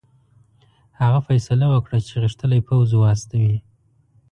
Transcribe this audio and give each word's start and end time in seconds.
هغه 1.01 1.19
فیصله 1.27 1.65
وکړه 1.69 1.97
چې 2.07 2.13
غښتلی 2.23 2.59
پوځ 2.67 2.89
واستوي. 2.95 3.57